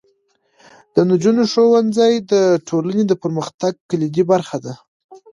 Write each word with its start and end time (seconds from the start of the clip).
د 0.93 0.95
نجونو 1.09 1.43
ښوونځی 1.51 2.13
د 2.31 2.33
ټولنې 2.67 3.03
د 3.07 3.13
پرمختګ 3.23 3.73
کلیدي 3.89 4.23
برخه 4.31 4.57
ده. 4.65 4.73